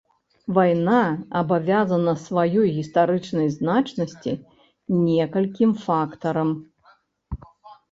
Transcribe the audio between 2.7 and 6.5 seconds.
гістарычнай значнасці некалькім фактарам.